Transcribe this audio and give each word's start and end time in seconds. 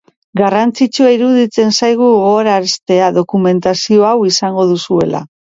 Garrantzitsua 0.39 1.11
iruditzen 1.15 1.69
zaigu 1.79 2.09
gogoraraztea 2.23 3.13
dokumentazio 3.21 4.11
hau 4.11 4.19
izango 4.35 4.71
duzuela. 4.73 5.27